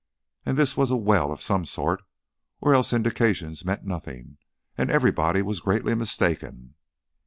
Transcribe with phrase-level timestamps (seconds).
[0.47, 2.01] And this was a well of some sort,
[2.59, 4.39] or else indications meant nothing
[4.75, 6.73] and everybody was greatly mistaken.